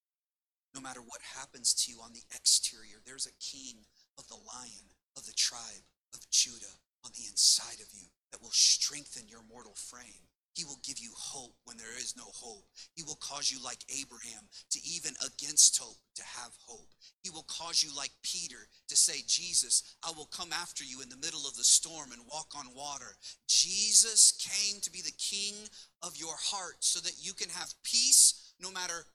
[0.75, 3.88] No matter what happens to you on the exterior, there's a king
[4.19, 8.51] of the lion of the tribe of Judah on the inside of you that will
[8.51, 10.27] strengthen your mortal frame.
[10.54, 12.66] He will give you hope when there is no hope.
[12.94, 16.89] He will cause you, like Abraham, to even against hope, to have hope.
[17.24, 21.10] He will cause you, like Peter, to say, Jesus, I will come after you in
[21.10, 23.18] the middle of the storm and walk on water.
[23.48, 25.56] Jesus came to be the king
[26.04, 29.06] of your heart so that you can have peace no matter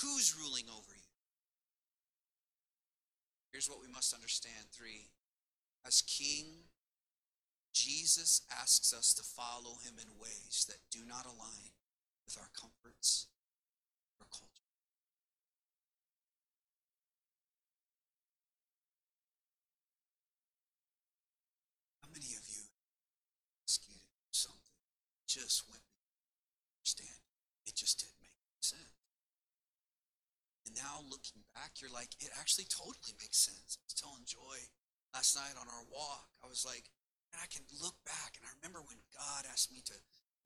[0.00, 1.10] who's ruling over you.
[3.52, 5.08] Here's what we must understand three.
[8.04, 11.72] Jesus asks us to follow him in ways that do not align
[12.28, 13.32] with our comforts
[14.20, 14.68] or culture.
[22.04, 22.68] How many of you
[23.88, 23.96] you
[24.36, 24.76] something
[25.24, 25.80] just went
[26.84, 27.24] understand?
[27.64, 29.00] It just didn't make sense.
[30.68, 33.80] And now looking back, you're like, it actually totally makes sense.
[33.80, 34.68] I was telling Joy
[35.16, 36.92] last night on our walk, I was like,
[37.34, 39.96] and I can look back and I remember when God asked me to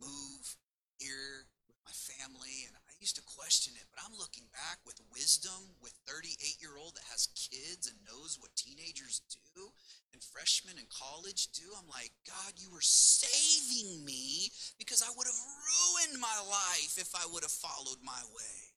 [0.01, 0.57] move
[0.97, 4.99] here with my family and I used to question it, but I'm looking back with
[5.13, 9.71] wisdom with 38 year old that has kids and knows what teenagers do
[10.13, 11.69] and freshmen in college do.
[11.77, 17.15] I'm like, God, you were saving me because I would have ruined my life if
[17.15, 18.68] I would have followed my way.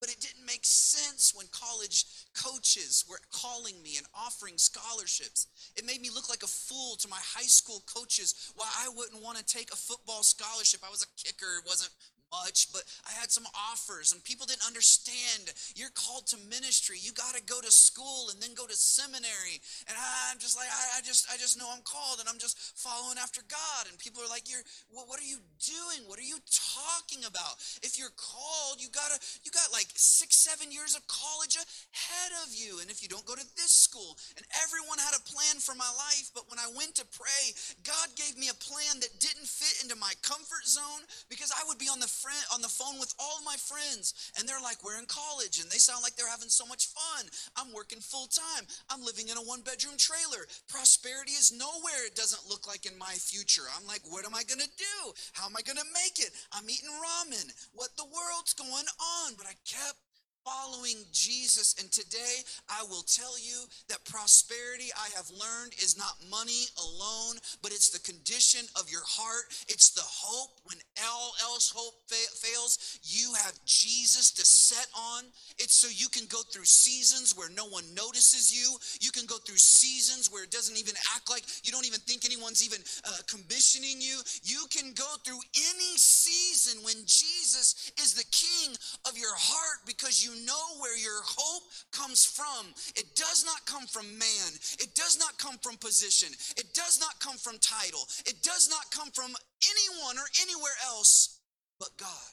[0.00, 5.48] But it didn't make sense when college coaches were calling me and offering scholarships.
[5.76, 9.22] It made me look like a fool to my high school coaches why I wouldn't
[9.22, 10.80] want to take a football scholarship.
[10.86, 11.90] I was a kicker, it wasn't
[12.32, 15.52] much, but I had some offers, and people didn't understand.
[15.74, 16.98] You're called to ministry.
[17.00, 19.60] You got to go to school and then go to seminary.
[19.88, 22.56] And I'm just like, I, I, just, I just know I'm called, and I'm just
[22.76, 23.88] following after God.
[23.88, 26.04] And people are like, you're, what, what are you doing?
[26.06, 27.60] What are you talking about?
[27.82, 32.52] If you're called, you gotta, you got like six, seven years of college ahead of
[32.52, 32.80] you.
[32.80, 35.88] And if you don't go to this school, and everyone had a plan for my
[35.96, 37.54] life, but when I went to pray,
[37.84, 41.78] God gave me a plan that didn't fit into my comfort zone because I would
[41.78, 44.98] be on the friend on the phone with all my friends and they're like we're
[44.98, 47.30] in college and they sound like they're having so much fun.
[47.54, 50.46] I'm working full time i'm living in a one bedroom trailer.
[50.66, 53.66] Prosperity is nowhere it doesn't look like in my future.
[53.78, 54.98] I'm like what am i going to do?
[55.32, 56.34] How am i going to make it?
[56.50, 57.46] I'm eating ramen.
[57.72, 59.38] What the world's going on?
[59.38, 60.02] But i kept
[60.48, 61.74] following Jesus.
[61.78, 67.36] And today I will tell you that prosperity I have learned is not money alone,
[67.62, 69.44] but it's the condition of your heart.
[69.68, 72.98] It's the hope when all else hope fa- fails.
[73.02, 75.24] You have Jesus to set on.
[75.58, 78.78] It's so you can go through seasons where no one notices you.
[79.00, 82.24] You can go through seasons where it doesn't even act like you don't even think
[82.24, 84.20] anyone's even uh, commissioning you.
[84.44, 85.40] You can go through
[85.74, 88.76] any season when Jesus is the king
[89.08, 92.66] of your heart because you know where your hope comes from.
[92.96, 97.18] It does not come from man, it does not come from position, it does not
[97.20, 101.40] come from title, it does not come from anyone or anywhere else
[101.78, 102.32] but God.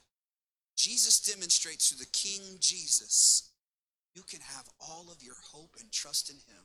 [0.76, 3.52] Jesus demonstrates through the King Jesus,
[4.14, 6.64] you can have all of your hope and trust in Him,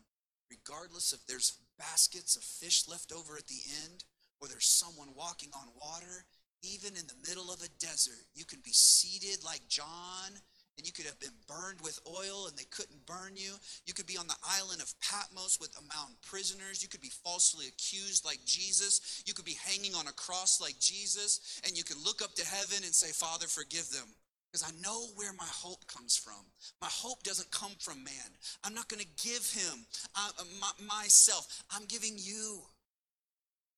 [0.51, 4.05] regardless if there's baskets of fish left over at the end
[4.41, 6.24] or there's someone walking on water.
[6.62, 10.36] even in the middle of a desert, you can be seated like John
[10.81, 13.53] and you could have been burned with oil and they couldn't burn you.
[13.85, 16.83] You could be on the island of Patmos with a mountain prisoners.
[16.83, 19.22] You could be falsely accused like Jesus.
[19.26, 21.61] You could be hanging on a cross like Jesus.
[21.66, 24.09] And you can look up to heaven and say, Father, forgive them.
[24.49, 26.49] Because I know where my hope comes from.
[26.81, 28.31] My hope doesn't come from man.
[28.64, 29.85] I'm not going to give him
[30.16, 30.31] uh,
[30.62, 31.62] my, myself.
[31.70, 32.62] I'm giving you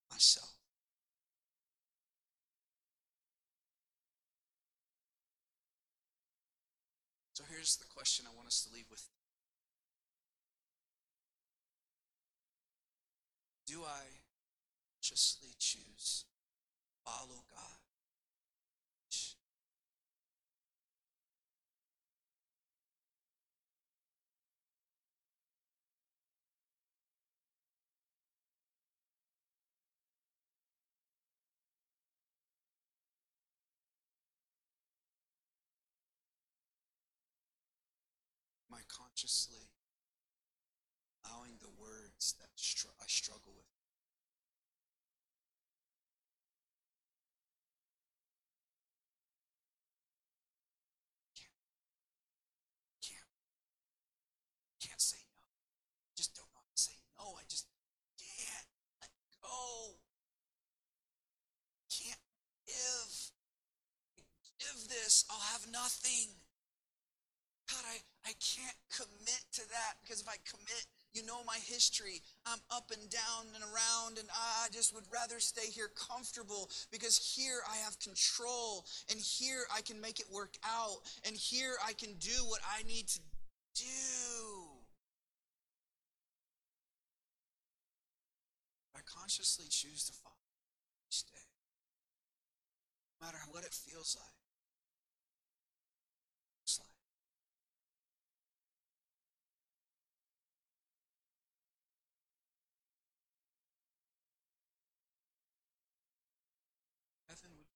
[0.09, 0.55] myself.
[7.63, 9.07] Here's the question I want us to leave with.
[13.71, 14.03] Do I
[14.99, 16.25] consciously choose
[17.07, 17.42] follow
[38.83, 39.71] I consciously
[41.25, 43.71] allowing the words that str- I struggle with?
[51.39, 53.31] Can't,
[54.81, 55.47] can't, say no.
[56.17, 57.39] Just don't say no.
[57.39, 57.69] I just
[58.19, 58.67] can't
[59.01, 59.11] let
[59.41, 59.95] go.
[61.89, 62.19] Can't
[64.93, 65.25] this.
[65.31, 66.29] I'll have nothing.
[68.33, 72.23] I can't commit to that because if I commit, you know my history.
[72.47, 77.19] I'm up and down and around, and I just would rather stay here comfortable because
[77.19, 81.93] here I have control, and here I can make it work out, and here I
[81.93, 83.21] can do what I need to
[83.75, 83.85] do.
[88.97, 90.33] I consciously choose to follow
[91.11, 91.45] each day,
[93.21, 94.33] no matter what it feels like.
[107.33, 107.67] heaven would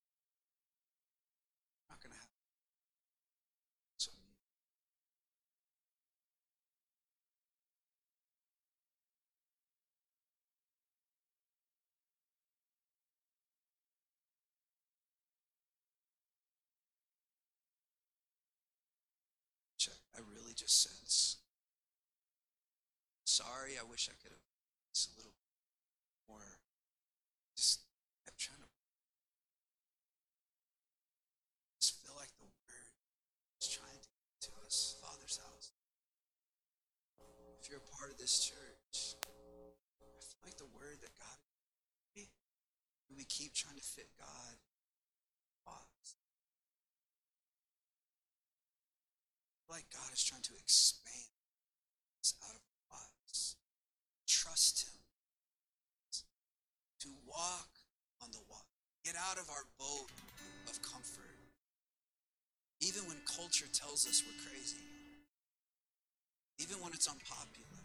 [1.89, 2.29] not going to happen.
[3.97, 4.13] So
[19.79, 19.95] check.
[20.15, 21.37] I really just sense.
[23.25, 24.47] Sorry, I wish I could have
[24.95, 25.37] just a little
[26.29, 26.59] more.
[27.57, 27.85] Just
[28.25, 28.71] kept trying to
[31.81, 32.93] just feel like the word
[33.61, 35.73] is trying to get to us, Father's house.
[37.61, 41.37] If you're a part of this church, I feel like the word that God
[43.17, 44.57] we keep trying to fit God
[45.65, 46.17] box.
[49.71, 51.33] Like God is trying to expand
[52.21, 53.57] us out of our box.
[54.27, 54.93] Trust Him.
[57.01, 57.71] To walk
[58.23, 58.65] on the water.
[59.05, 60.11] Get out of our boat
[60.67, 61.23] of comfort.
[62.81, 64.83] Even when culture tells us we're crazy.
[66.59, 67.79] Even when it's unpopular.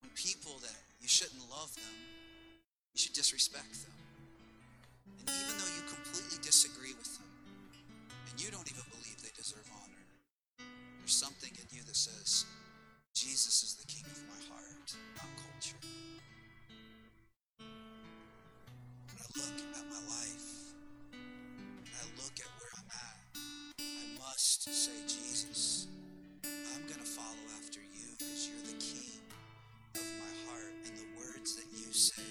[0.00, 1.94] When people that you shouldn't love them,
[2.94, 3.92] you should disrespect them.
[5.20, 7.26] And even though you completely disagree with them,
[8.30, 9.13] and you don't even believe
[9.44, 10.64] deserve honor,
[11.00, 12.46] there's something in you that says,
[13.12, 15.76] Jesus is the king of my heart, not culture.
[17.60, 20.72] When I look at my life,
[21.12, 23.20] and I look at where I'm at,
[23.84, 25.88] I must say, Jesus,
[26.72, 29.20] I'm going to follow after you because you're the king
[29.94, 32.24] of my heart, and the words that you say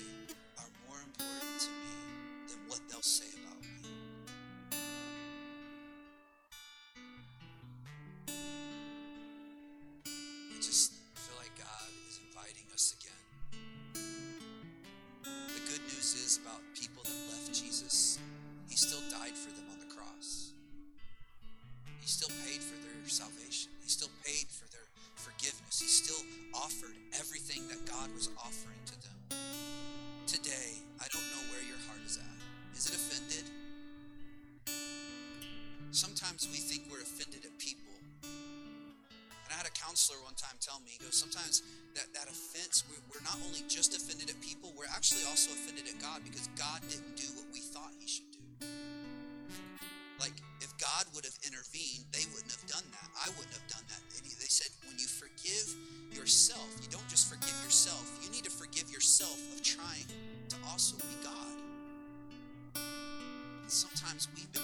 [43.67, 47.45] just offended at people, we're actually also offended at God because God didn't do what
[47.53, 48.39] we thought he should do.
[50.19, 53.09] Like, if God would have intervened, they wouldn't have done that.
[53.19, 54.01] I wouldn't have done that.
[54.23, 55.75] They said, when you forgive
[56.11, 60.07] yourself, you don't just forgive yourself, you need to forgive yourself of trying
[60.49, 61.57] to also be God.
[63.67, 64.62] Sometimes we've been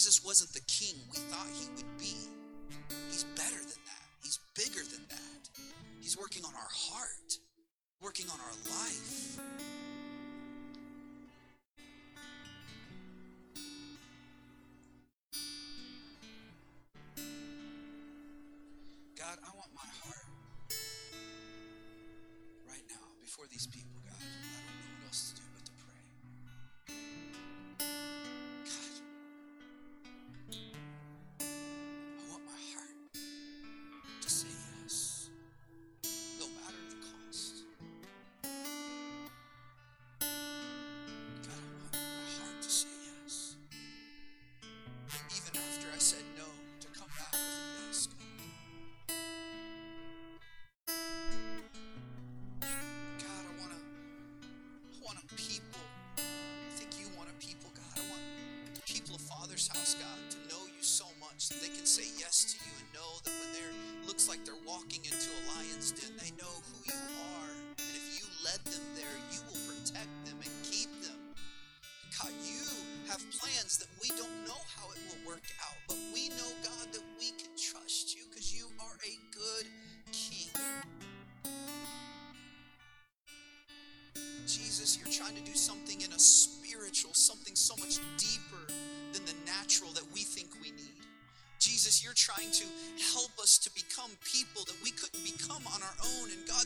[0.00, 2.16] Jesus wasn't the king we thought he would be.
[3.10, 4.08] He's better than that.
[4.22, 5.60] He's bigger than that.
[6.00, 7.36] He's working on our heart,
[8.00, 9.69] working on our life.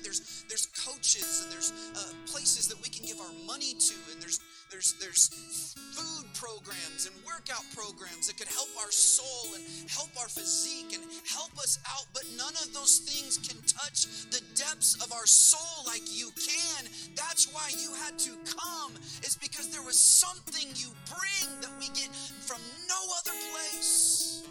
[0.05, 4.21] There's there's coaches and there's uh, places that we can give our money to, and
[4.23, 4.39] there's
[4.71, 10.29] there's there's food programs and workout programs that could help our soul and help our
[10.29, 12.05] physique and help us out.
[12.13, 16.91] But none of those things can touch the depths of our soul like you can.
[17.17, 18.93] That's why you had to come.
[19.25, 24.45] Is because there was something you bring that we get from no other place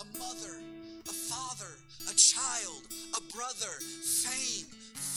[0.00, 0.54] a mother,
[1.08, 1.72] a father,
[2.10, 2.82] a child,
[3.16, 4.66] a brother, fame,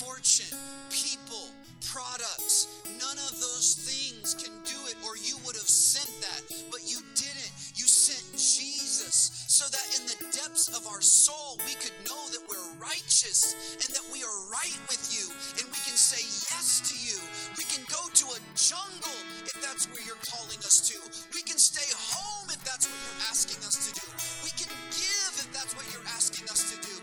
[0.02, 0.58] fortune,
[0.90, 1.54] people,
[1.94, 2.82] products.
[2.98, 6.42] None of those things can do it, or you would have sent that,
[6.74, 7.54] but you didn't.
[7.78, 12.42] You sent Jesus so that in the depths of our soul we could know that
[12.50, 15.30] we're righteous and that we are right with you,
[15.62, 17.18] and we can say yes to you.
[17.58, 20.98] We can go to a jungle if that's where you're calling us to.
[21.34, 24.08] We can stay home if that's what you're asking us to do.
[24.42, 26.96] We can give if that's what you're asking us to do.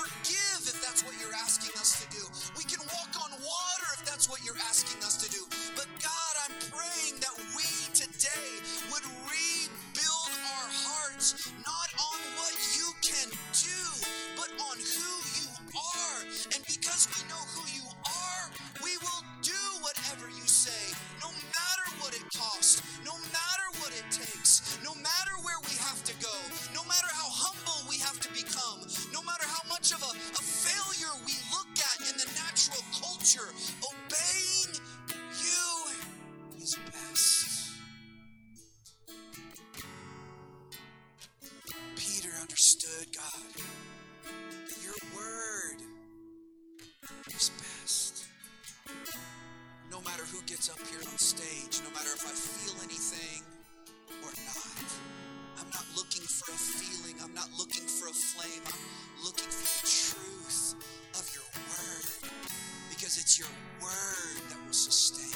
[0.00, 2.24] Forgive if that's what you're asking us to do.
[2.56, 5.44] We can walk on water if that's what you're asking us to do.
[5.76, 8.48] But God, I'm praying that we today
[8.88, 13.82] would rebuild our hearts not on what you can do,
[14.40, 16.24] but on who you are.
[16.56, 18.44] And because we know who you are,
[18.80, 19.22] we will
[20.60, 20.92] say,
[21.24, 26.04] no matter what it costs, no matter what it takes, no matter where we have
[26.04, 26.36] to go,
[26.76, 30.42] no matter how humble we have to become, no matter how much of a, a
[30.44, 33.48] failure we look at in the natural culture,
[33.88, 34.76] obeying
[35.40, 37.39] you is best.
[50.68, 53.40] Up here on stage, no matter if I feel anything
[54.20, 54.88] or not,
[55.56, 59.64] I'm not looking for a feeling, I'm not looking for a flame, I'm looking for
[59.64, 60.76] the truth
[61.16, 62.20] of your word
[62.90, 63.48] because it's your
[63.80, 65.32] word that will sustain.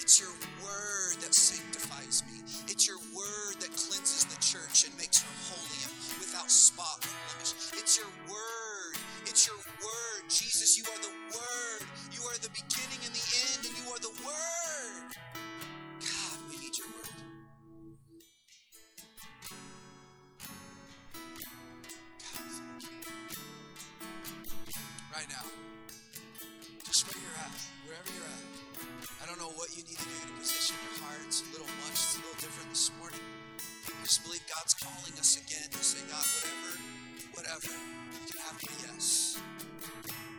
[0.00, 0.32] It's your
[0.64, 2.40] word that sanctifies me.
[2.72, 7.12] It's your word that cleanses the church and makes her holy and without spot or
[7.28, 7.52] blemish.
[7.76, 8.96] It's your word.
[9.28, 10.20] It's your word.
[10.32, 11.82] Jesus, you are the word.
[12.16, 14.61] You are the beginning and the end, and you are the word.
[25.22, 25.46] Right now,
[26.82, 27.54] just where you're at,
[27.86, 28.42] wherever you're at.
[29.22, 31.22] I don't know what you need to do to position your heart.
[31.30, 33.22] It's a little much, it's a little different this morning.
[33.86, 36.74] I just believe God's calling us again to say, God, whatever,
[37.38, 39.38] whatever, you can have my yes.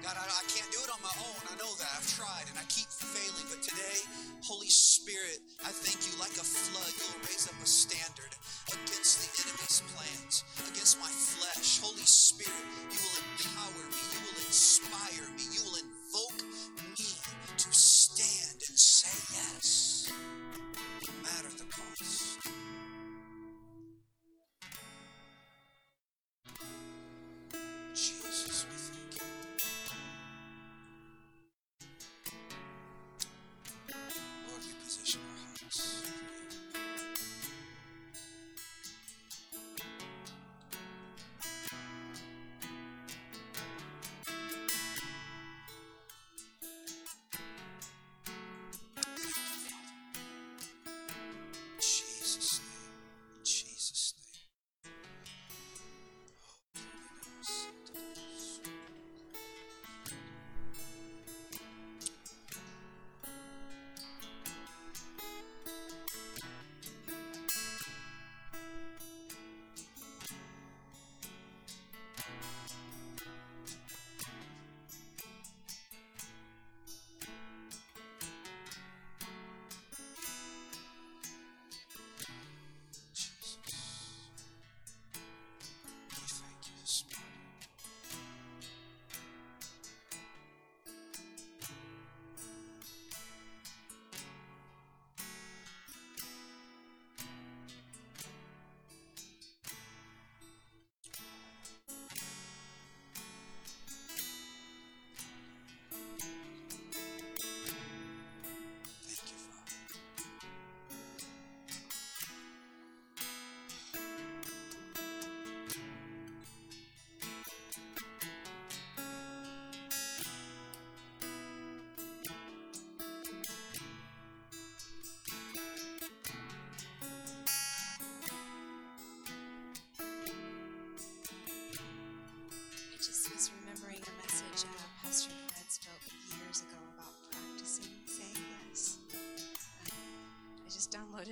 [0.03, 1.39] God, I, I can't do it on my own.
[1.47, 1.87] I know that.
[1.95, 3.47] I've tried and I keep failing.
[3.47, 4.03] But today,
[4.43, 6.91] Holy Spirit, I thank you like a flood.
[6.99, 8.35] You'll raise up a standard
[8.67, 11.79] against the enemy's plans, against my flesh.
[11.79, 14.01] Holy Spirit, you will empower me.
[14.11, 15.43] You will inspire me.
[15.55, 16.39] You will invoke
[16.99, 17.07] me
[17.63, 20.11] to stand and say yes,
[21.07, 22.43] no matter the cost.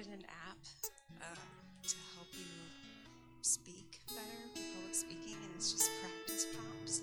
[0.02, 0.58] Downloaded an app
[1.22, 1.38] um,
[1.84, 2.46] to help you
[3.42, 7.02] speak better, public speaking, and it's just practice prompts.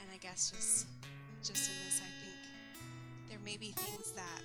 [0.00, 0.86] And I guess just
[1.42, 4.42] just in this, I think there may be things that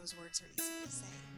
[0.00, 1.29] those words are easy to say.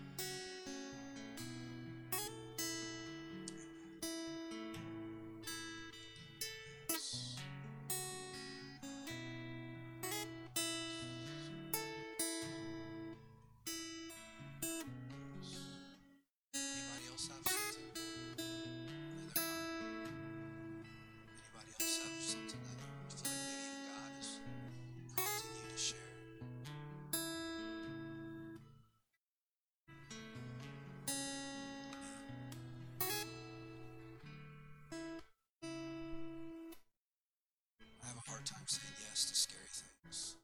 [38.43, 40.35] Hard time saying yes to scary things.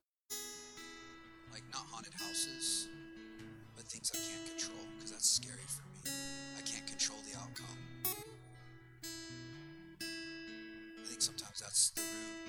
[1.53, 2.87] Like not haunted houses,
[3.75, 6.13] but things I can't control because that's scary for me.
[6.59, 7.79] I can't control the outcome.
[10.05, 12.48] I think sometimes that's the root